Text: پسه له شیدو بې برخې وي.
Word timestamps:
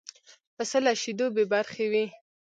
پسه 0.55 0.77
له 0.85 0.93
شیدو 1.01 1.27
بې 1.35 1.43
برخې 1.53 1.85
وي. 1.91 2.05